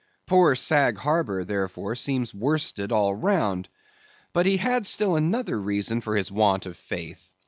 [0.25, 3.69] Poor Sag Harbor, therefore, seems worsted all round.
[4.33, 7.35] But he had still another reason for his want of faith.